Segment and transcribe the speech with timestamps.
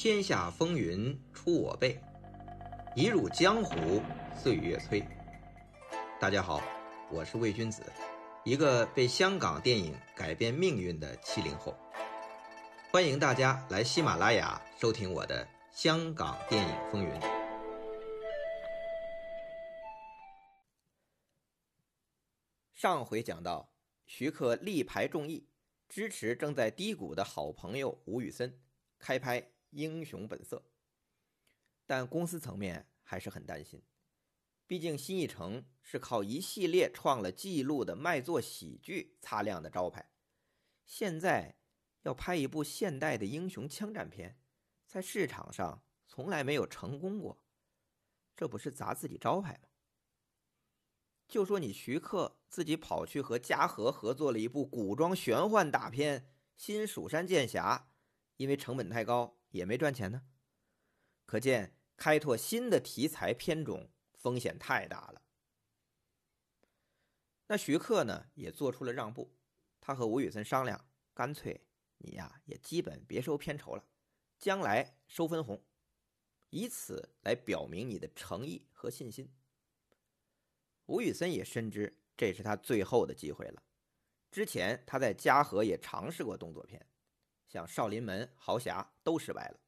[0.00, 2.00] 天下风云出我辈，
[2.94, 4.00] 一入江湖
[4.32, 5.04] 岁月催。
[6.20, 6.62] 大家好，
[7.10, 7.82] 我是魏君子，
[8.44, 11.76] 一个被香港电影改变命运的七零后。
[12.92, 17.10] 欢迎大家来喜马拉雅收听我的《香港电影风云》。
[22.72, 23.72] 上回讲到，
[24.06, 25.48] 徐克力排众议，
[25.88, 28.60] 支持正在低谷的好朋友吴宇森
[29.00, 30.56] 开拍《英雄本色》，
[31.86, 33.82] 但公司层面还是很担心，
[34.66, 40.10] 毕竟新艺城是靠一系列创了纪录的卖座喜剧擦亮的招牌，
[40.84, 41.56] 现在
[42.02, 44.38] 要拍一部现代的英雄枪战片，
[44.86, 47.42] 在市场上从来没有成功过，
[48.36, 49.68] 这不是砸自己招牌吗？
[51.26, 56.20] 就说你徐克自己跑去和嘉禾合作了一部古装玄幻大片
[56.56, 57.88] 《新蜀山剑侠》，
[58.36, 60.22] 因为成本太高也没赚钱呢。
[61.26, 65.22] 可见开拓新的题材片种风险太大了。
[67.46, 69.34] 那徐克呢也做出了让步，
[69.80, 71.66] 他和吴宇森商量，干脆
[71.98, 73.84] 你呀也基本别收片酬了，
[74.38, 75.64] 将来收分红，
[76.50, 79.32] 以此来表明你的诚意和信心。
[80.86, 83.62] 吴宇森也深知这是他最后的机会了。
[84.30, 86.86] 之前他在嘉禾也尝试过动作片，
[87.48, 89.58] 像《少林门》《豪侠》都失败了。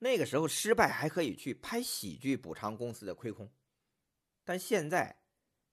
[0.00, 3.50] 那个时候失败还可以去拍喜剧补偿公司的亏空，
[4.44, 5.22] 但现在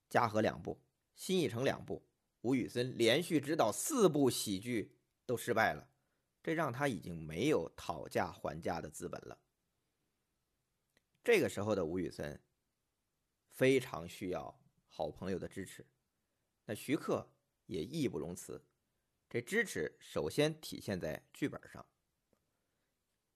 [0.09, 0.81] 嘉禾两部，
[1.15, 2.07] 新艺城两部，
[2.41, 5.89] 吴宇森连续执导四部喜剧都失败了，
[6.41, 9.37] 这让他已经没有讨价还价的资本了。
[11.23, 12.41] 这个时候的吴宇森。
[13.49, 15.83] 非常需要好朋友的支持，
[16.65, 17.27] 那徐克
[17.65, 18.63] 也义不容辞。
[19.29, 21.81] 这支持首先体现在剧本上，《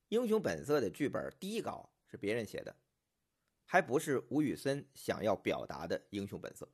[0.08, 2.76] 英雄本色》的剧本第一稿是别人写的，
[3.66, 6.72] 还不是吴宇森想要表达的英雄本色。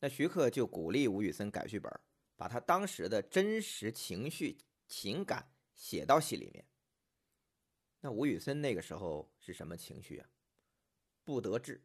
[0.00, 1.92] 那徐克就鼓励吴宇森改剧本，
[2.36, 6.66] 把他当时的真实情绪、情感写到戏里面。
[8.00, 10.28] 那吴宇森那个时候是什么情绪啊？
[11.24, 11.84] 不得志。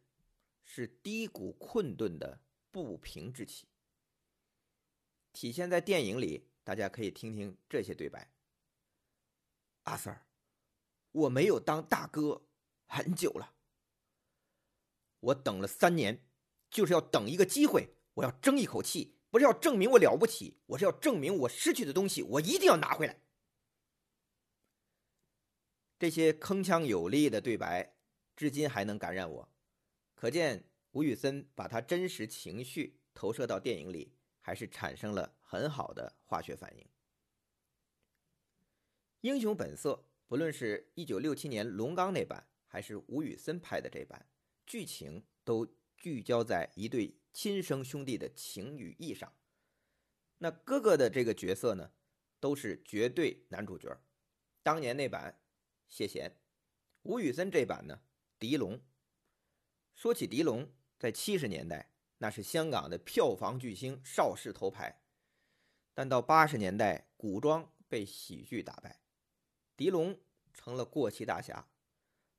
[0.65, 2.39] 是低谷困顿的
[2.71, 3.67] 不平之气，
[5.33, 6.47] 体现在电影里。
[6.65, 8.31] 大家可以听听这些对白
[9.83, 10.21] ：“阿 Sir，
[11.11, 12.47] 我没有当大哥
[12.85, 13.53] 很久了，
[15.19, 16.25] 我等了三年，
[16.69, 23.19] 就是要等一个机会，我要争一口气，不是要证明我了不起，我是要证明我失去的东西，我一定要拿回来。”
[25.99, 27.97] 这些铿锵有力的对白，
[28.37, 29.49] 至今还能感染我。
[30.15, 36.83] 可见吴宇森把他真实情绪投射到电影里，还是产生了很好的化学反应。
[39.21, 39.93] 《英雄本色》
[40.27, 44.27] 不论是一九六七年龙刚那版，还是吴宇森拍的这版，
[44.67, 45.65] 剧情都
[45.95, 49.33] 聚焦在一对亲生兄弟的情与义上。
[50.39, 51.93] 那哥哥的这个角色呢，
[52.41, 53.97] 都是绝对男主角。
[54.61, 55.39] 当年那版
[55.87, 56.35] 谢贤，
[57.03, 58.01] 吴宇森这版呢，
[58.37, 58.81] 狄龙。
[59.95, 61.92] 说起狄龙，在七十年代
[62.23, 65.01] 那是香港的票房巨星，邵氏头牌。
[65.93, 69.01] 但到八十年代，古装被喜剧打败，
[69.75, 70.17] 狄龙
[70.53, 71.67] 成了过气大侠。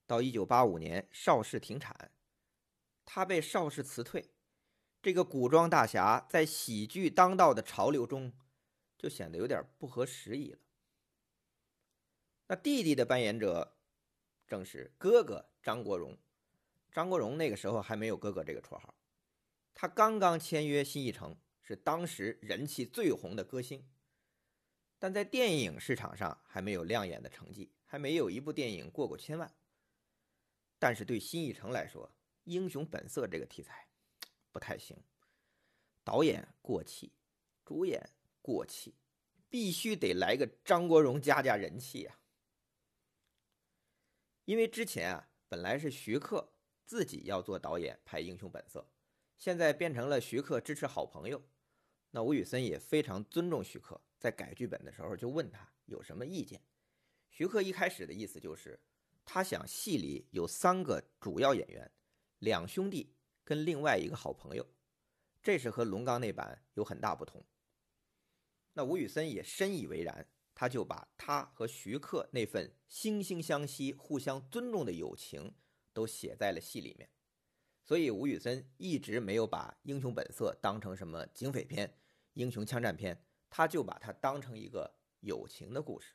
[0.06, 2.10] 到一九八五年，邵氏停产，
[3.04, 4.30] 他被邵氏辞退。
[5.02, 8.32] 这个古装大侠在喜剧当道的潮流中，
[8.96, 10.58] 就显得有点不合时宜了。
[12.46, 13.76] 那弟弟的扮演者，
[14.46, 16.16] 正是哥哥张国荣。
[16.90, 18.94] 张国荣那个时候还没有“哥哥”这个绰号，
[19.74, 23.86] 他刚刚签约新艺城，是当时人气最红的歌星，
[24.98, 29.52] 但在电影市场上还没有亮眼的成绩，还没有一部电影过过千万。
[30.78, 32.08] 但是对新艺城来说，
[32.44, 33.88] 《英雄本色》这个题材
[34.52, 34.96] 不太行，
[36.02, 37.12] 导演过气，
[37.64, 38.94] 主演过气，
[39.48, 42.20] 必须得来个张国荣加加人气啊！
[44.44, 46.50] 因为之前啊，本来是徐克。
[46.87, 48.81] 自己要做导演拍《英雄本色》，
[49.44, 51.38] 现在变成了徐克支持好朋友。
[52.12, 56.58] 那吴宇森也非常尊重徐克，在改剧本的时候就问他有什么意见。
[57.29, 58.81] 徐克一开始的意思就是，
[59.23, 61.93] 他想戏里有三个主要演员，
[62.38, 63.14] 两兄弟
[63.44, 64.67] 跟另外一个好朋友，
[65.43, 67.44] 这是和龙刚那版有很大不同。
[68.73, 75.52] 那吴宇森也深以为然，他就把他和徐克那份惺惺相惜、互相尊重的友情。
[75.93, 77.08] 都写在了戏里面，
[77.84, 81.98] 所以吴宇森一直没有把《英雄本色》当成什么警匪片、
[82.32, 86.14] 英雄枪战片，他就把它当成一个友情的故事。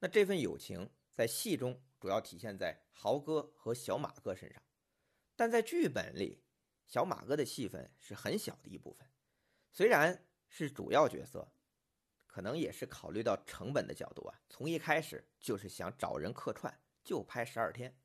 [0.00, 4.62] 那这份友情在戏中主要体现在豪哥和小马哥身上，
[5.34, 6.44] 但在剧本里，
[6.86, 9.08] 小马哥的戏份是很小的一部分。
[9.70, 11.54] 虽然是主要角色，
[12.26, 17.96] 可能也是考虑到成本的角度啊，从一开始就是想找人客串，就拍十二天。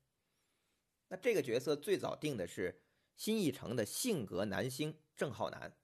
[1.08, 2.82] 那这个角色最早定的是
[3.16, 5.76] 新艺城的性格男星郑浩南。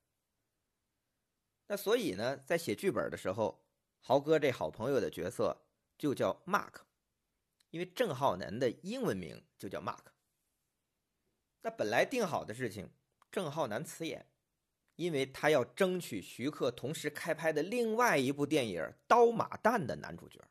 [1.67, 3.65] 那所以呢，在写剧本的时候，
[4.01, 5.67] 豪哥这好朋友的角色
[5.97, 6.83] 就叫 Mark，
[7.71, 10.05] 因为郑浩南的英文名就叫 Mark。
[11.63, 12.91] 那本来定好的事情，
[13.33, 14.29] 郑浩南辞演，
[14.97, 20.39] 因为他要争取徐克同时开拍的另外一部电影《刀马旦》的男主角。《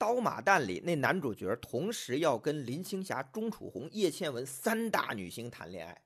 [0.00, 6.02] 刀马旦》里那男主角同时要跟林青霞、钟楚红、叶倩文三大女星谈恋爱，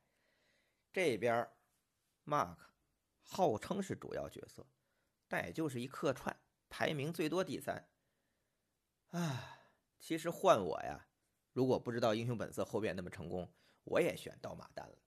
[0.92, 1.48] 这边
[2.24, 2.56] Mark。
[3.22, 4.66] 号称是主要角色，
[5.28, 6.36] 但也就是一客串，
[6.68, 7.88] 排名最多第三。
[9.10, 9.60] 啊，
[10.00, 11.06] 其实换我呀，
[11.52, 13.48] 如果不知道《英雄本色》后边那么成功，
[13.84, 14.98] 我也选刀马旦了。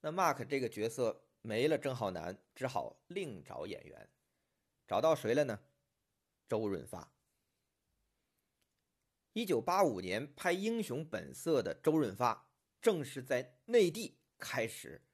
[0.00, 4.08] 那 Mark 这个角色没了，郑浩南只好另找演员，
[4.86, 5.60] 找到谁了呢？
[6.48, 7.12] 周润发。
[9.38, 12.50] 一九八五年拍《英雄本色》的周润发，
[12.82, 15.06] 正是在内地开始。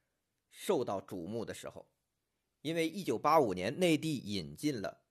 [0.49, 1.91] 受到瞩目的时候，
[2.61, 5.03] 因为一九八五年内地引进了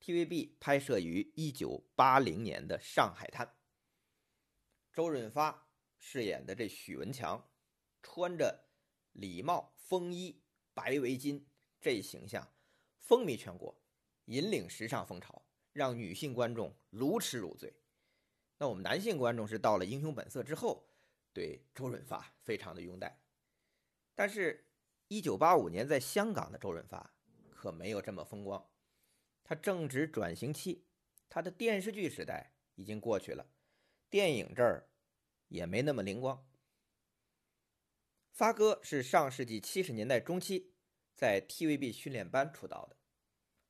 [0.00, 3.46] TVB 拍摄于一九八零年的《上海滩》，
[4.90, 5.68] 周润发
[5.98, 7.50] 饰演的这许文强，
[8.02, 8.70] 穿着
[9.12, 10.40] 礼帽、风衣、
[10.72, 11.44] 白围巾，
[11.78, 12.50] 这形象
[12.96, 13.78] 风靡全国，
[14.24, 15.44] 引领时尚风潮，
[15.74, 17.70] 让女性观众如痴如醉。
[18.62, 20.88] 那我们男性观众是到了《英雄本色》之后，
[21.32, 23.20] 对周润发非常的拥戴，
[24.14, 24.68] 但是。
[25.08, 27.12] 一九八五年，在香港的周润发
[27.50, 28.70] 可没有这么风光，
[29.44, 30.86] 他正值转型期，
[31.28, 33.46] 他的电视剧时代已经过去了，
[34.08, 34.88] 电影这儿
[35.48, 36.48] 也没那么灵光。
[38.30, 40.72] 发哥是上世纪七十年代中期
[41.14, 42.96] 在 TVB 训练班出道的，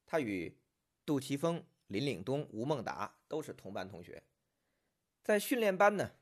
[0.07, 0.61] 他与
[1.05, 4.23] 杜琪峰、林岭东、吴孟达都是同班同学，
[5.23, 6.13] 在训练班呢，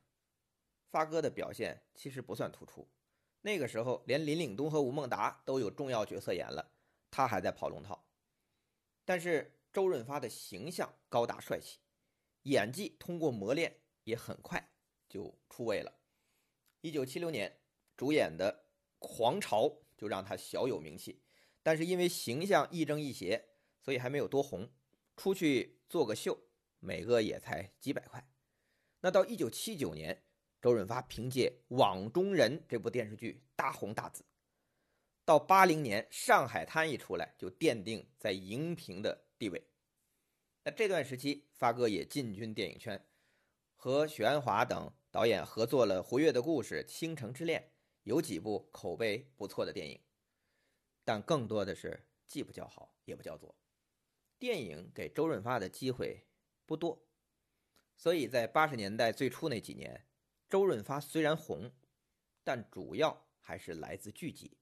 [0.91, 2.87] 发哥的表现其实不算突出。
[3.43, 6.73] 那个时候，连林岭东和吴孟达都有重要角色演了，
[7.11, 8.07] 他还在跑龙套。
[9.07, 11.79] 但是周润发的形象高大帅气，
[12.43, 14.71] 演技通过磨练也很快
[15.09, 15.91] 就出位了。
[16.83, 17.61] 一九七六年
[17.97, 18.53] 主演的
[18.99, 19.65] 《狂潮》
[19.97, 21.23] 就让他小有名气，
[21.63, 23.49] 但是因为形象亦正亦邪，
[23.81, 24.69] 所以还没有多红。
[25.17, 26.39] 出去做个秀，
[26.79, 28.27] 每个也才几百块。
[29.01, 30.23] 那到一九七九年。
[30.63, 34.23] 周润发凭借《网中人》这部电视剧大红大紫，
[35.25, 39.67] 到八零年《上海滩》一出来，就奠定在荧屏的地位。
[40.63, 43.03] 那这段时期，发哥也进军电影圈，
[43.75, 47.59] 和许鞍华等导演合作了《活跃的故事》《倾城之恋》，
[48.03, 49.99] 有几部口碑不错的电影，
[51.07, 53.57] 但更多的是既不叫好也不叫座。
[54.39, 56.27] 电影给周润发的机会
[56.67, 57.03] 不多，
[58.01, 60.07] 所以在八十年代最初那几年。
[60.49, 61.71] 周润发虽然红，
[62.43, 64.57] 但主要还是来自剧集，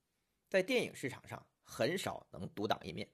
[0.48, 3.08] 在电影市场上很少能独当一面。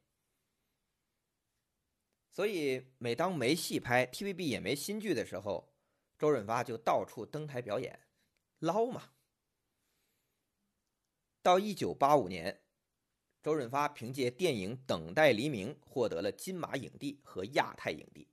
[2.30, 5.74] 所以每当没戏拍，TVB 也没新剧的时候，
[6.18, 8.00] 周润发就到处登台表演，
[8.60, 9.12] 捞嘛。
[11.42, 12.64] 到一九八五年，
[13.42, 18.26] 周润发凭借电影《等待黎明》获得了金马影帝和亚太影帝。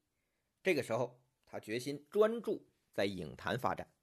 [0.64, 1.21] 这个时候，
[1.52, 3.94] 他决心专注在影坛发展。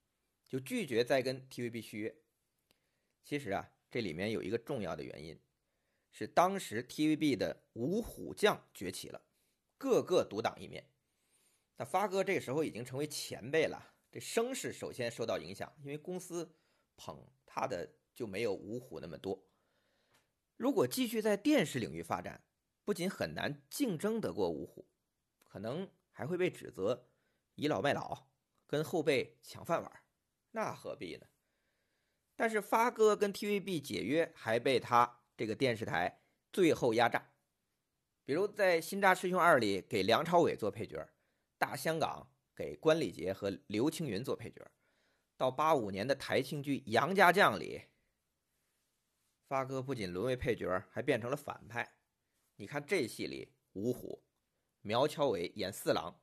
[0.46, 2.16] 就拒绝再跟 TVB 续约。
[3.22, 5.38] 其实啊，这里面有一个重要的原因，
[6.10, 9.20] 是当时 TVB 的五虎将崛起了，
[9.76, 10.88] 个个独当一面。
[11.76, 16.50] 那发哥这个时候已经成为前辈了，这声势首先受到影响，因为公司
[16.96, 19.46] 捧他的就没有五虎那么多。
[20.56, 22.42] 如果继续在电视领域发展，
[22.84, 24.88] 不仅很难竞争得过五虎，
[25.44, 27.10] 可能还会被指责
[27.58, 28.28] 倚老卖老，
[28.68, 30.02] 跟后辈抢饭碗。
[30.52, 31.26] 那何必呢？
[32.36, 36.22] 但是发哥跟 TVB 解约，还被他这个电视台
[36.52, 37.32] 最后压榨。
[38.24, 40.98] 比如在《新扎师兄二》里给梁朝伟做配角，
[41.58, 44.64] 《大香港》给关礼杰和刘青云做配角。
[45.36, 47.86] 到八五年的台庆剧《杨家将》里，
[49.48, 51.96] 发哥不仅沦为配角，还变成了反派。
[52.54, 54.22] 你看这戏里，五虎
[54.80, 56.20] 苗侨伟演四郎，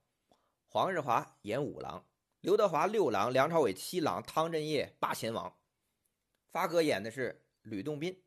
[0.75, 2.05] 黄日华演五郎。
[2.41, 5.55] 刘德华六郎，梁朝伟七郎，汤镇业八贤王，
[6.51, 8.21] 发哥演的是吕洞宾。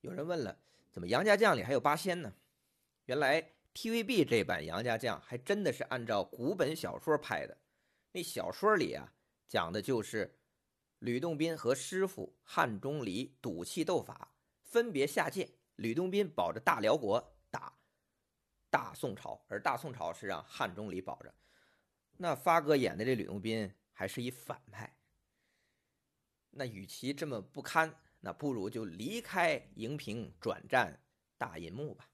[0.00, 0.58] 有人问了，
[0.90, 2.32] 怎么杨家将里还有八仙呢？
[3.04, 7.54] 原来 TVB 这版《杨家将》还真的是按照古本小说拍的。
[8.12, 9.12] 那小说里啊，
[9.46, 10.38] 讲的就是
[11.00, 15.50] 吕洞宾和师傅汉钟离赌气斗法，分别下界。
[15.76, 17.33] 吕洞宾保着大辽国
[18.74, 21.32] 大宋朝，而大宋朝是让汉钟离保着。
[22.16, 24.98] 那发哥演的这吕洞宾还是一反派。
[26.50, 31.00] 那与其这么不堪，那不如就离开荧屏，转战
[31.38, 32.10] 大银幕吧。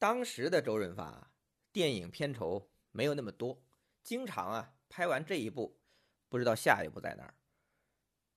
[0.00, 1.30] 当时的周润发
[1.70, 3.62] 电影片酬没有那么多，
[4.02, 5.80] 经常啊拍完这一部，
[6.28, 7.32] 不知道下一部在哪儿。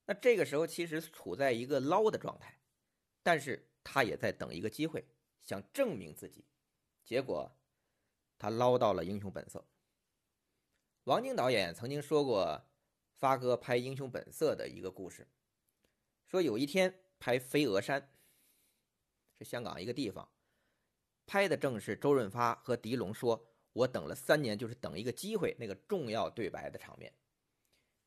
[0.04, 2.60] 那这个时候其实处在一个捞的状态，
[3.20, 5.04] 但是他也在等一个机会，
[5.40, 6.44] 想证明自己。
[7.04, 7.50] 结果
[8.38, 9.60] 他捞到了《英雄本色》。
[11.04, 12.64] 王晶导演曾经说过，
[13.14, 15.26] 发哥拍《英雄本色》的一个故事，
[16.26, 18.00] 说有一天拍《飞鹅山》，
[19.36, 20.28] 是香港一个地方。
[21.24, 27.12] 拍的正是周润发和狄龙说：“我等了三年，就是等一个机会。”那个重要对白的场面。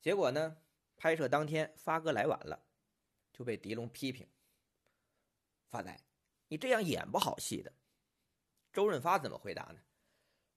[0.01, 0.57] 结果呢，
[0.97, 2.65] 拍摄当天发哥来晚了，
[3.33, 4.27] 就被狄龙批评
[5.69, 5.99] ：“发呆，
[6.47, 7.73] 你这样演不好戏的。”
[8.73, 9.79] 周润发怎么回答呢？“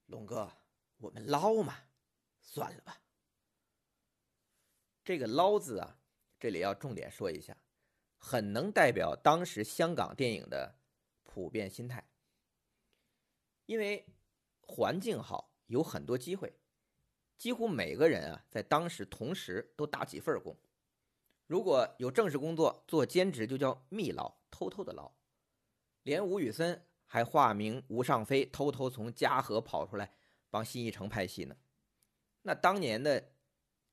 [0.07, 0.51] 龙哥，
[0.97, 1.77] 我们捞嘛，
[2.41, 3.01] 算了吧。”
[5.05, 5.99] 这个“捞”字啊，
[6.39, 7.57] 这里要重点说一下，
[8.19, 10.79] 很能代表当时香港电影的
[11.23, 12.11] 普遍心态。
[13.67, 14.07] 因为
[14.61, 16.59] 环境好，有很多机会，
[17.37, 20.57] 几乎每个人啊，在当时同时都打几份工。
[21.49, 25.11] 如果有正式工作，做兼职就叫密捞，偷偷的捞。
[26.03, 30.13] 连吴宇森还化名吴尚飞，偷偷从嘉禾跑出来
[30.51, 31.57] 帮新艺城拍戏呢。
[32.43, 33.33] 那当年的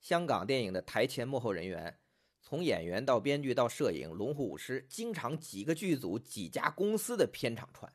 [0.02, 1.98] 香港电影的台前幕后人员，
[2.42, 7.92] 从演员到编剧到摄影、龙虎舞狮，经常几个剧组、几家公司的片场串。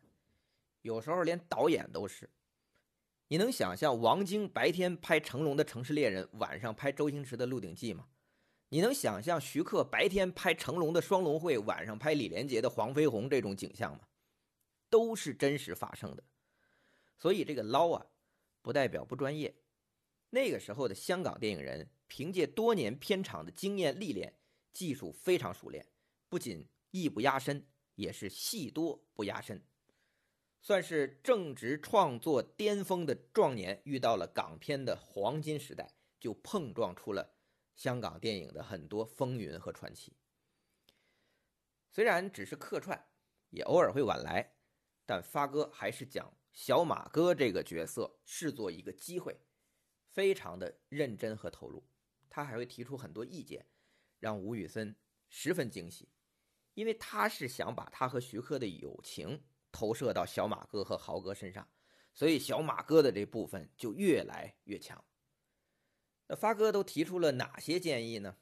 [0.81, 2.31] 有时候连导演都是，
[3.29, 8.07] 你能想象王晶白天拍成龙的《城市猎人》，晚上拍周星驰的《鹿鼎记》吗？
[8.73, 14.07] 你能想象徐克白天拍成龙的《双龙会》，晚上拍李连杰的《黄飞鸿》这种景象吗？
[14.89, 16.23] 都是真实发生的。
[17.19, 18.07] 所以这个捞啊，
[18.63, 19.53] 不代表不专业。
[20.31, 24.33] 那个时候的香港电影人，凭借多年片场的经验历练，
[24.73, 25.85] 技术非常熟练，
[26.29, 29.61] 不仅艺不压身，也是戏多不压身。
[30.63, 37.35] 算是正值创作巅峰的壮年，遇到了港片的黄金时代，就碰撞出了
[37.81, 40.15] 香港电影的很多风云和传奇。
[41.91, 43.09] 虽然只是客串，
[43.49, 44.55] 也偶尔会晚来，
[45.07, 49.41] 但发哥还是将小马哥这个角色视作一个机会，
[50.11, 51.89] 非常的认真和投入。
[52.29, 53.67] 他还会提出很多意见，
[54.19, 54.95] 让吴宇森
[55.31, 56.11] 十分惊喜，
[56.75, 59.43] 因为他是想把他和徐克的友情。
[59.73, 61.67] 投射到小马哥和豪哥身上，
[62.13, 65.03] 所以小马哥的这部分就越来越强。
[66.31, 68.37] 那发哥都提出了哪些建议呢？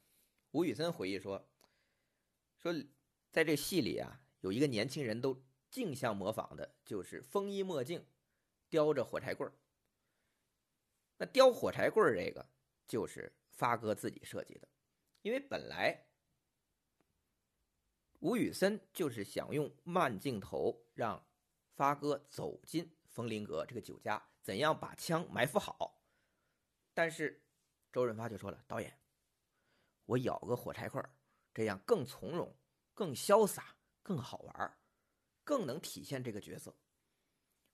[0.51, 1.49] 吴宇森回忆说
[2.61, 2.71] ：“说
[3.31, 8.05] 在这戏里啊，有一个年轻人都镜像模仿的，就是风衣墨镜，
[8.69, 9.51] 叼着火柴棍
[11.17, 12.47] 那叼火柴棍这个
[12.87, 14.67] 就是发哥自己设计的，
[15.23, 16.05] 因为本来。”
[18.21, 21.25] 吴宇森就是想用慢镜头让
[21.73, 26.03] 发哥走进风林阁这个酒家，怎样把枪埋伏好？
[26.93, 27.41] 但是
[27.91, 28.99] 周润发就说了：“导演，
[30.05, 31.03] 我咬个火柴棍
[31.53, 32.55] 这样更从容、
[32.93, 34.77] 更潇洒、更好玩，
[35.43, 36.75] 更能体现这个角色。”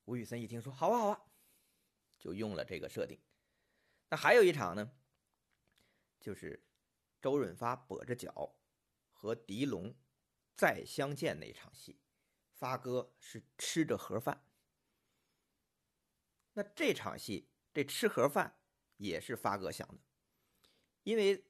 [0.05, 1.21] 吴宇森一听说：“好啊，好啊！”
[2.17, 3.21] 就用了这个设定。
[4.09, 4.91] 那还有一场呢，
[6.19, 6.65] 就是
[7.21, 8.55] 周润发跛着脚
[9.11, 9.95] 和狄龙。
[10.57, 11.99] 再相见那场戏，
[12.53, 14.47] 发哥是吃着盒饭。
[16.53, 18.57] 那这场戏，这吃盒饭
[18.97, 19.97] 也是发哥想的，
[21.03, 21.45] 因为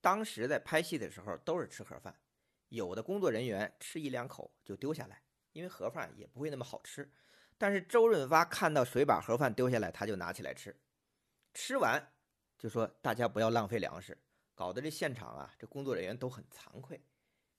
[0.00, 2.18] 当时在拍戏的时候都是吃盒饭，
[2.68, 7.10] 有的工作人员吃一两口就丢下来，因为盒饭也不会那么好吃。
[7.56, 10.76] 但是周润发看到谁把盒饭丢下来，他就拿起来吃，
[11.54, 12.12] 吃完
[12.56, 14.16] 就说大家不要浪费粮食，
[14.54, 17.02] 搞得这现场啊，这工作人员都很惭愧。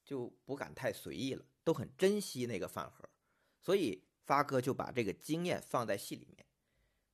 [0.02, 3.08] 就不敢太随意了，都很珍惜那个饭盒，
[3.60, 6.48] 所以发哥就把这个经验放在戏里面。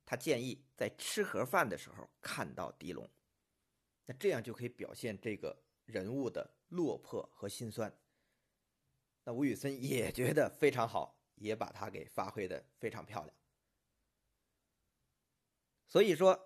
[0.06, 3.08] 他建议在吃盒饭的时候看到狄龙，
[4.04, 7.92] 那这样就可以表现这个人物的落魄和心酸。
[9.24, 13.34] 那吴宇森也觉得非常好，也把他给发挥的非常漂亮。
[15.88, 16.36] 所以说，《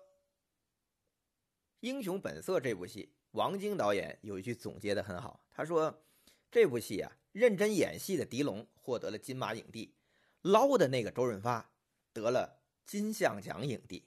[1.81, 6.03] 英雄本色》这部戏，王晶导演有一句总结的很好，他说。
[6.53, 9.95] 这部戏啊，认真演戏的狄龙获得了金马影帝，
[10.41, 11.71] 捞的那个周润发
[12.11, 14.05] 得了金像奖影帝。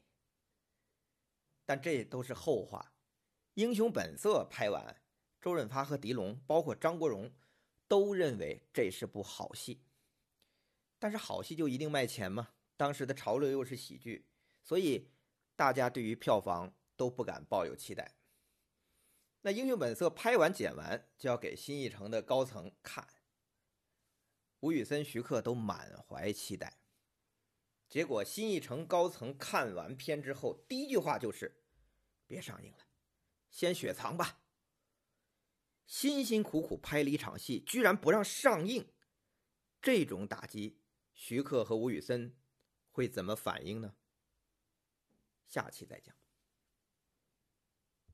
[1.65, 2.93] 但这都是后话，
[3.55, 5.01] 《英雄本色》拍完，
[5.41, 7.33] 周润发和狄龙，包括张国荣，
[7.89, 9.83] 都认为这是部好戏。
[10.99, 12.51] 但是好戏就一定卖钱吗？
[12.77, 14.27] 当时的潮流又是喜剧，
[14.63, 15.11] 所以
[15.55, 18.17] 大家对于票房都不敢抱有期待。
[19.43, 23.07] 那《英雄本色》拍完剪完就要给新艺城的高层看，
[24.61, 26.79] 吴宇森、徐克都满怀期待。
[27.95, 31.63] 结果新艺城高层看完片之后，第一句话就是
[32.27, 32.89] ：“别上映了，
[33.53, 34.41] 先雪藏吧。”
[35.87, 38.93] 辛辛苦苦拍了一场戏，居然不让上映，
[39.81, 40.81] 这种打击，
[41.13, 42.37] 徐克和吴宇森
[42.91, 43.95] 会怎么反应呢？
[45.47, 46.17] 下期再讲。